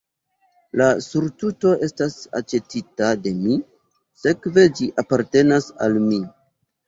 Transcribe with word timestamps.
La 0.79 0.85
surtuto 1.07 1.73
estas 1.87 2.15
aĉetita 2.39 3.11
de 3.27 3.33
mi, 3.43 3.59
sekve 4.23 4.63
ĝi 4.79 4.87
apartenas 5.03 5.71
al 5.87 6.01
mi. 6.07 6.19